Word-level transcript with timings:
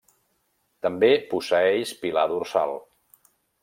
També 0.85 1.11
posseeix 1.35 1.95
pilar 2.03 2.27
dorsal. 2.35 2.79